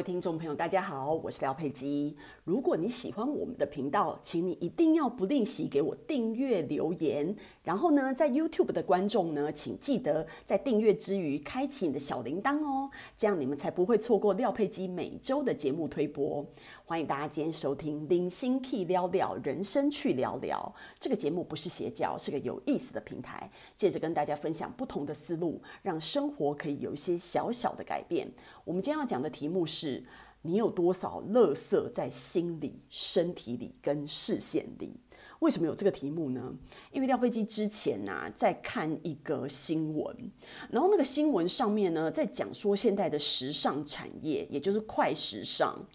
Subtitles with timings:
[0.00, 2.16] 位听众朋友，大家好，我是廖佩基。
[2.44, 7.36] 如果你喜欢我们的频道，请你一定要不吝惜给我订阅留言。
[7.62, 16.46] 然后呢，在 YouTube 的观众呢，请记得在订阅之余开启你的小铃铛哦，这样你们才不会错过廖佩基每周的节目推播。
[16.90, 28.32] 欢迎大家今天收听《零星 Key 聊聊人生去聊聊》这个节目，不是邪教，是个有意思的平台，借着跟大家分享不同的思路，让生活可以有一些小小的改变。
[28.64, 30.04] 我们今天要讲的题目是：
[30.42, 34.96] 你有多少垃圾在心里、身体里跟视线里？
[35.38, 36.52] 为什么有这个题目呢？
[36.90, 40.32] 因为廖飞机之前啊，在看一个新闻，
[40.68, 45.86] 然后那个新闻上面呢，在讲说现在的时尚产业，也就是快时尚。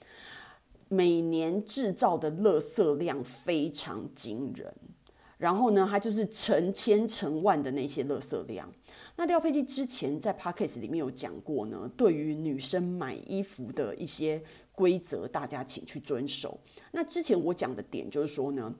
[0.95, 4.73] 每年制造的垃圾量非常惊人，
[5.37, 8.71] 然后呢，它就是成千成万的那些垃圾量。
[9.17, 14.41] 那廖佩基之前在 Podcast 里面有讲过呢，对于女生买衣服的一些
[14.73, 16.59] 规则，大家请去遵守。
[16.91, 18.73] 那之前我讲的点就是说呢。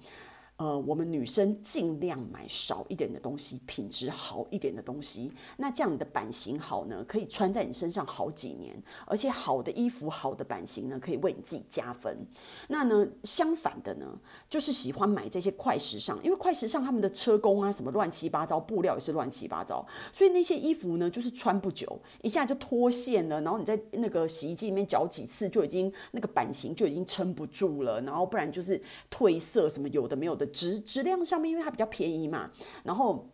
[0.57, 5.29] 呃，我们女生尽量买少一点的东西，品质好一点的东西。
[5.57, 8.81] 那这样你的版型好呢，可以穿在你身上好几年。
[9.05, 12.25] 而且好的衣服、好的版型呢，可以为你自己加分。
[12.69, 14.17] 那呢，相反的呢，
[14.49, 23.41] 就是喜欢买这些快时尚，因为快时尚他们的车工啊，什么乱七八糟，布料也是乱七八糟，所以那些衣服呢，就是穿不久，一下就脱线了。
[23.41, 27.99] 然后你在那个洗衣机里面搅几次，就已经那个版型就已经撑不住了。
[28.03, 28.81] 然后不然就是
[29.11, 30.44] 褪色，什么有的没有的。
[30.47, 32.49] 质质量上面，因为它比较便宜嘛，
[32.83, 33.29] 然后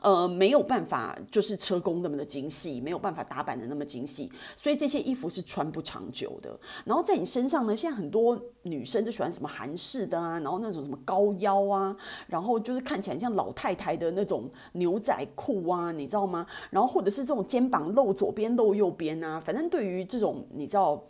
[0.00, 6.58] 呃没有办法就是车工那么的精细，没有办法打版的那么精细，所以这些衣服是穿不长久的。
[6.84, 11.94] 然后在你身上呢，现在很多女生就喜欢什么韩式的啊，然后那种什么高腰啊，
[12.26, 16.46] 然后就是看起来像老太太的那种牛仔裤啊，你知道吗？
[16.70, 21.04] 然后或者是这种肩膀露左边露右边啊，反正对于这种你知道。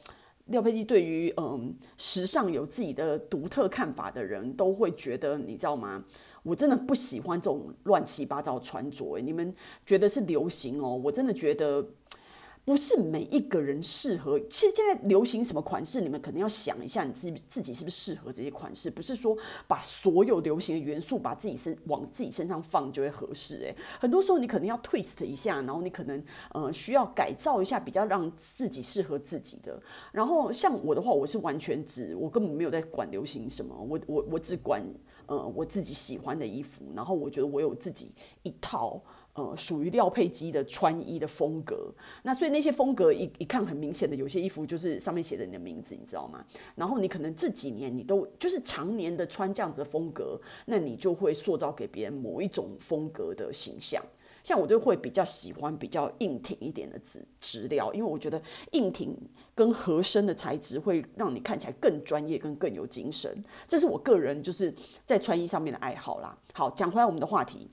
[0.52, 6.04] 廖佩基对于嗯时尚有自己的独特看法的人，都会觉得你知道吗？
[6.44, 9.18] 我真的不喜欢这种乱七八糟穿着。
[9.18, 9.52] 你们
[9.84, 11.84] 觉得是流行哦，我真的觉得。
[12.64, 14.38] 不是每一个人适合。
[14.48, 18.88] 其实现在流行什么款式，你们可能要想一下，你自己自己是不是适合这些款式？
[18.88, 19.36] 不是说
[19.66, 23.56] 把所有流行的元素把自己身往自己身上放就会合适。
[23.56, 26.22] 诶，很多时候你可能要 twist 一下，然后你可能
[26.52, 29.82] 呃需要改造一下，比较让自己适合自己的。
[30.12, 34.80] 然后像我的话，我是完全只我根本没有在管流行什么，我我我只管
[35.26, 38.12] 呃我自己喜欢的衣服，然后我觉得我有自己
[38.42, 39.02] 一套。
[39.34, 41.90] 呃，属于廖佩基的穿衣的风格，
[42.22, 46.44] 那所以那些风格一一看很明显的，有些衣服就是上面写着你的名字，你知道吗？
[46.74, 54.04] 然后你可能这几年你都就是常年的穿这样子的风格，那你就会塑造给别人某一种风格的形象。
[54.42, 58.40] 像我就会比较喜欢比较硬挺一点的质质料，因为我觉得
[58.72, 59.16] 硬挺
[59.54, 63.44] 跟合身的材质会让你看起来更专业，跟更有精神。
[63.68, 66.38] 这是我个人就是在穿衣上面的爱好啦。
[66.52, 67.70] 好，讲回来我们的话题。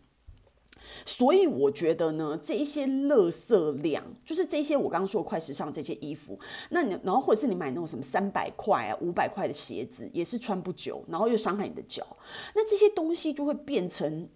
[1.06, 12.06] 所以我觉得呢，这一些垃圾量，就是这些我刚刚说的快时尚这些衣服，那你然后或者是你买那种什么三百块啊、五百块的鞋子，也是穿不久，然后又伤害你的脚，
[12.56, 14.28] 那这些东西就会变成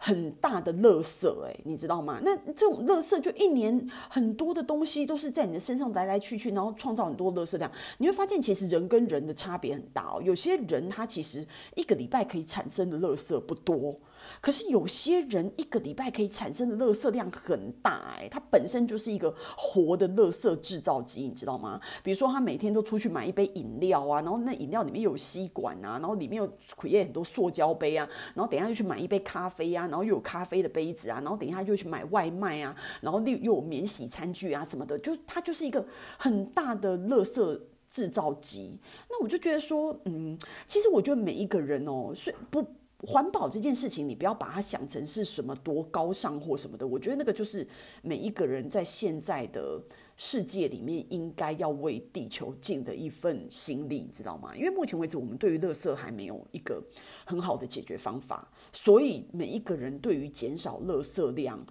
[0.00, 2.20] 很大的垃圾，诶，你知道吗？
[2.22, 7.70] 那这种垃圾就一年很多的东西都是在你的身上来来去去，然后创造很多垃圾量。
[7.98, 10.22] 你会发现，其实人跟人的差别很大哦。
[10.22, 11.44] 有些人他其实
[11.74, 13.94] 一个礼拜可以产生的垃圾不多。
[14.40, 21.80] 可是有些人一个礼拜可以产生的垃圾量很大，哎，他本身就是一个活的垃圾制造机，你知道吗？
[22.02, 35.84] 比如说他每天都出去买一杯饮料啊，然后那饮料里面有吸管啊，然后里面有 create 很多塑胶杯啊，然后等一下又去买一杯咖啡啊，然后又有咖啡的杯子啊，然后等一下就去买外卖啊，然后又又有免洗餐具啊什么的，就他就是一个
[36.16, 38.78] 很大的垃圾制造机。
[39.10, 42.64] 那我就觉得说，嗯，其实我觉得每一个人哦，是不。
[43.06, 46.86] 环保这件事情，你不要把它想成是什么多高尚或什么的。
[46.86, 47.66] 我觉得那个就是
[48.02, 49.80] 每一个人在现在的
[50.16, 54.56] 世界里面应该要为地球尽的一份心力，你知道吗？
[54.56, 56.82] 因为目前为止，我们对于垃圾还没有一个
[57.24, 61.64] 很好的解决方法，所以每一个人对于减少垃圾量。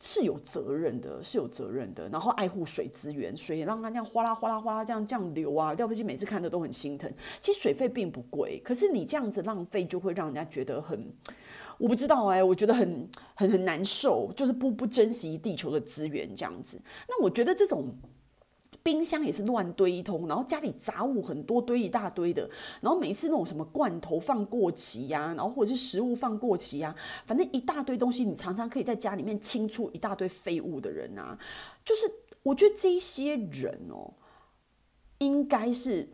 [0.00, 2.08] 是有责任的，是有责任的。
[2.08, 7.10] 然后爱护水资源，水让它这样哗啦哗啦哗啦这样这样流啊，廖佩基每次看的都很心疼。
[7.40, 11.12] 其实水费并不贵，可是你这样子浪费，就会让人家觉得很，
[11.78, 16.80] 我不知道哎、我觉得很很很难受，就是不不珍惜地球的资源这样子。
[17.08, 17.94] 那我觉得这种。
[18.84, 22.48] 冰箱也是乱堆一通，然后家里杂物很多堆一大堆的，
[22.82, 26.94] 然后每一次那种什么罐头放过期呀、然后或者是食物放过期呀、
[27.24, 31.38] 反正一大堆东西，你常常可以在家里面清出一大堆废物的人啊，
[31.82, 32.02] 就是
[32.42, 34.12] 我觉得这些人哦，
[35.16, 36.10] 应该是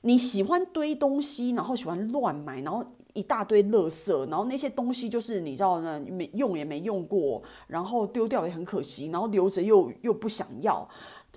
[0.00, 2.82] 你喜欢堆东西，然后喜欢乱买，然后
[3.12, 10.88] 一大堆垃圾，然后那些东西就是你知道呢，没用也没用过，然后丢掉也很可惜，然后留着又又不想要。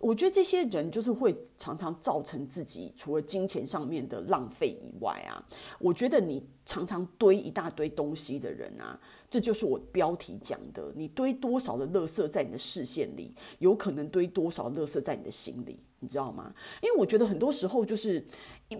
[0.01, 5.41] 我觉得这些人就是会常常造成自己除了金钱上面的浪费以外啊，
[5.79, 8.99] 我觉得你常常堆一大堆东西的人啊，
[9.29, 16.53] 这就是我标题讲的，你堆多少的垃圾在你的视线里，有可能堆多少垃圾在你的心里，你知道吗？
[16.81, 18.25] 因为我觉得很多时候就是。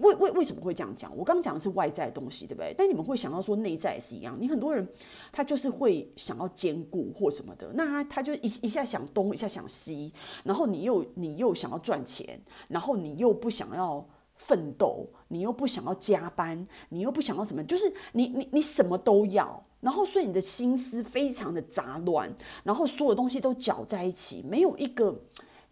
[0.00, 1.14] 为为为什么会这样讲？
[1.14, 2.74] 我刚讲的是外在的东西，对不对？
[2.78, 4.34] 但你们会想到说内在也是一样。
[4.40, 4.88] 你很多人
[5.30, 10.10] 他就是会想要兼顾或什么的，那他他就一一下想东，一下想西，
[10.44, 25.22] 然后你又你又想要赚钱，然后你又不想要奋斗，你又不想要加班，你又不想要什么，就是你你你什么都要，然后所以你的心思非常的杂乱，然后所有东西都搅在一起，没有一个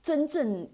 [0.02, 0.68] 真正。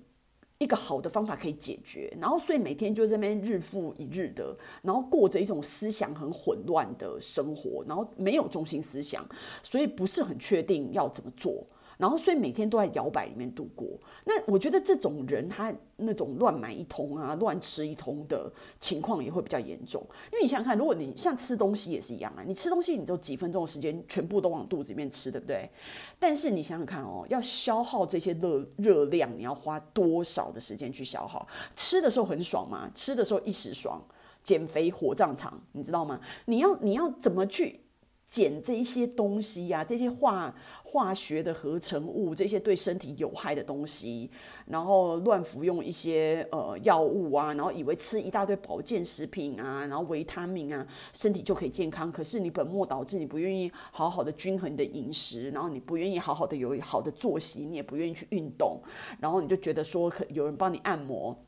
[0.59, 9.23] 一个好的方法可以解决，然后所以每天就在那边日复一日的，然后过着一种思想很混乱的生活，然后没有中心思想，
[9.63, 11.63] 所以不是很确定要怎么做。
[11.99, 13.89] 然后，所以每天都在摇摆里面度过。
[14.25, 20.03] 那我觉得这种人，他那种乱买一通啊，乱吃一通的情况也会比较严重。
[20.33, 25.71] 因为你想想看，如果你像吃东西也是一样啊，你吃东西，你就几分钟的时间，全部都往肚子里面吃，对不对？
[26.19, 31.47] 但是你想想看哦，要消耗这些热热量，你要花多少的时间去消耗？
[31.75, 32.91] 吃的时候很爽吗？
[32.93, 34.03] 吃的时候一时爽，
[34.43, 36.21] 减肥火葬场，你知道吗？
[36.45, 37.81] 你要你要怎么去？
[38.27, 44.29] 减这一些东西呀、啊，这些化化学的合成物，这些对身体有害的东西，
[44.67, 52.11] 然后乱服用一些呃药物啊，然后以为吃一大堆保健食品啊，然后维他命啊，身体就可以健康。
[52.11, 58.81] 可是你本末倒置，你不愿意好好的均衡你的饮食，然后你不愿意好好的有好的作息，你也不愿意去运动，
[59.21, 61.46] 然后你就觉得说可有人帮你按摩。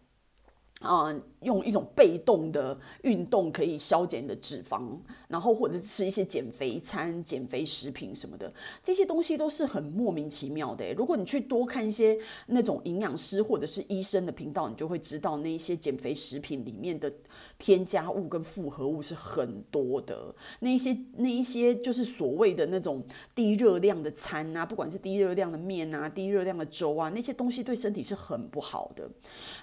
[0.80, 4.96] 啊、用一种被动的运动可以消减你的脂肪，
[5.26, 10.94] 然后或者是吃一些减肥餐、减肥食品什么的，这些东西都是很莫名其妙的。
[10.94, 12.16] 如果你去多看一些
[12.46, 17.12] 那种营养师或者是医生的频道，你就会知道那一些减肥食品里面的
[17.58, 20.32] 添加物跟复合物是很多的。
[20.60, 23.02] 那一些那一些就是所谓的那种
[23.34, 29.10] 低热量的餐啊，不管是低热量的面啊、低热量的粥啊，那些东西对身体是很不好的。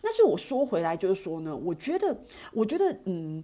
[0.04, 1.05] 那所以我说回来就。
[1.06, 2.18] 就是说呢，我觉得，
[2.52, 3.44] 我觉得，嗯，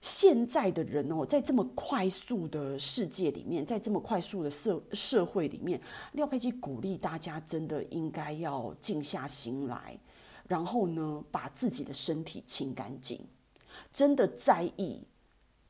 [0.00, 5.78] 现在的人哦，在这么快速的世界里面，在这么快速的社社会里面，
[6.12, 9.98] 廖佩基鼓励大家，真的应该要静下心来，
[10.48, 13.20] 然后呢，把自己的身体清干净，
[13.92, 15.02] 真的在意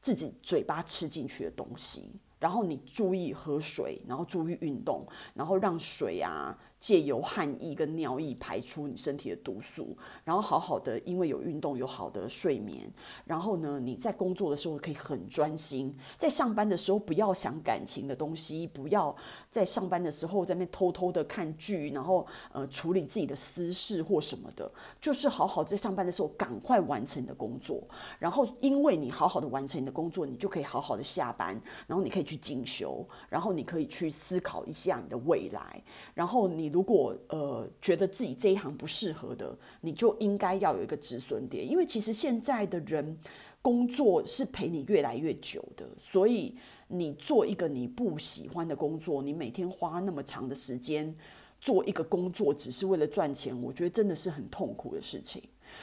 [0.01, 6.57] 自己嘴巴吃进去的东西，然后你注意喝水，然后注意运动，然后让水啊。
[6.83, 12.91] 借由汗液跟尿液排出你身体的毒素，然后好好的，因为有运动，有好的睡眠，
[13.25, 19.15] 然后呢，你在工作的时候可以很专心，在上班的时候不要想感情的东西，不要
[19.49, 24.69] 在上班的时候在那偷偷的看剧，然后呃处理自己的私事或什么的，
[25.01, 27.81] 就是好好在上班的时候赶快完成你的工作，
[28.19, 31.55] 然后因为你好好的完成你的工作，你就可以好好的下班，
[31.87, 35.81] 然后你可以去进修，然后你可以去思考一下你的未来，
[36.13, 36.72] 然后你。
[36.73, 43.19] 如果呃觉得自己这一行不适合的，你就应该要有一个止损点，因为其实现在的人
[43.61, 46.57] 工作是陪你越来越久的，所以
[46.89, 51.15] 你做一个你不喜欢的工作，你每天花那么长的时间
[51.63, 55.41] 做一个工作，只是为了赚钱，我觉得真的是很痛苦的事情。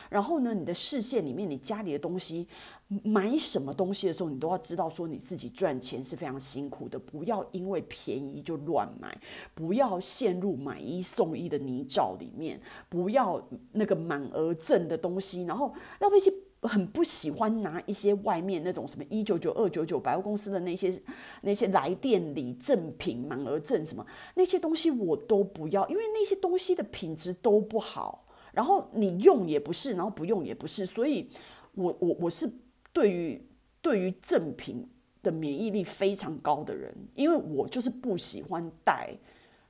[0.09, 2.47] 然后呢，你的视线里面，你家里的东西，
[3.03, 9.19] 买什么东西的时候，你都要知道说你自己赚钱是非常辛苦的，不要因为便宜就乱买，
[9.55, 15.45] 不要陷入买一送一的泥沼里面，不要那个满额赠的东西。
[15.45, 16.31] 然后廖佩琪
[16.61, 20.91] 很不喜欢拿一些外面那种什么一九九、二九九百货公司的那些
[21.41, 28.25] 那些来店礼赠品、满额赠什么那些东西，我都不要，因为那些东西的品质都不好。
[28.51, 31.29] 然后你用也不是，然后不用也不是，所以
[31.75, 32.51] 我我我是
[32.91, 33.41] 对于
[33.81, 34.85] 对于赠品
[35.21, 39.15] 的免疫力非常高的人，因为我就是不喜欢带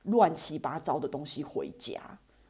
[0.04, 2.00] 乱七八糟的东西回家，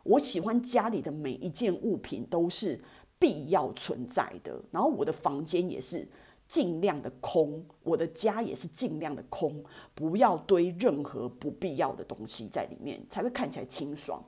[0.04, 2.80] 我喜欢家里的每一件物品都是
[3.20, 6.08] 必要存在的，然后我的房间也是
[6.48, 9.62] 尽量的空，我的家也是尽量的空，
[9.94, 14.20] 不要堆任何不必要的东西在里面，才会看起来清爽。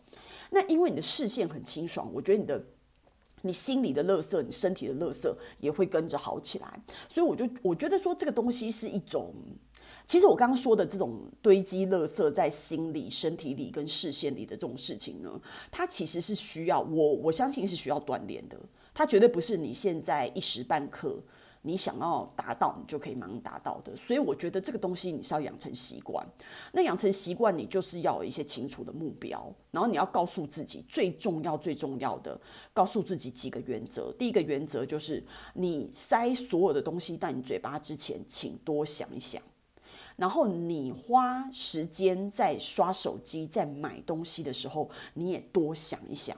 [0.50, 2.64] 那因为你的视线很清爽，我觉得你的
[3.40, 6.80] 你心里的垃圾，你身体的垃圾也会跟着好起来。
[7.08, 9.32] 所以我就我觉得说这个东西是一种
[10.06, 18.58] 其实我刚刚说的这种堆积垃圾在心里、身体里跟视线里的这种事情呢，它其实是需要我我相信是需要锻炼的。
[18.94, 21.22] 它绝对不是你现在一时半刻
[21.64, 23.94] 你想要达到，你就可以马上达到的。
[23.96, 26.26] 所以我觉得这个东西你是要养成习惯。
[26.72, 32.38] 那养成习惯，你就是要有一些清楚的目标，然后你要告诉自己最重要、最重要的，
[32.74, 34.12] 告诉自己几个原则。
[34.18, 39.40] 第一个原则就是，你塞所有的东西到你嘴巴之前，请多想一想。
[40.16, 46.36] 然后你花时间在刷手机、在买东西的时候，你也多想一想。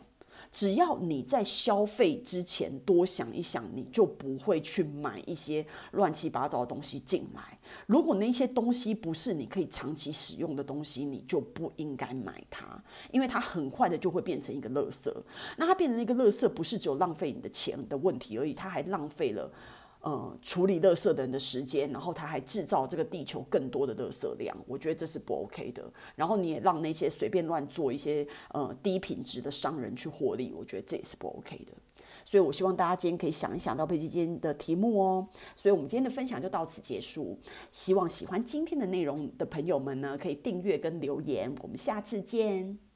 [0.54, 7.58] 只要你在消费之前多想一想，你就不会去买一些乱七八糟的东西进来。
[7.88, 12.80] 如果那些东西不是你可以长期使用的东西，你就不应该买它，
[13.10, 15.12] 因为它很快的就会变成一个垃圾。
[15.56, 19.50] 那它变成一个垃圾，不是只有浪费你的钱的问题而已，它还浪费了。
[20.04, 25.82] 呃，处理垃圾的人的时间，然后他还制造这个地球更多的垃圾量，我觉得这是不 OK 的。
[26.14, 31.72] 然后你也让那些随便乱做一些呃低品质的商人去获利，我觉得这也是不 OK 的。
[32.22, 35.26] 所以我希望大家今天可以想一想到佩姬今天的题目哦。
[35.56, 37.38] 所以我们今天的分享就到此结束。
[37.70, 41.50] 希望喜欢今天的内容的朋友们呢，可以订阅跟留言。
[41.62, 42.93] 我们下次见。